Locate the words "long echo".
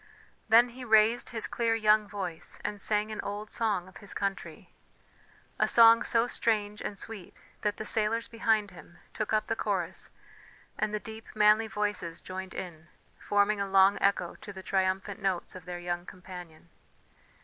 13.67-14.33